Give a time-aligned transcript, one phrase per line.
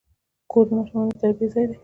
[0.51, 1.77] کور د ماشومانو د تربیې ځای دی.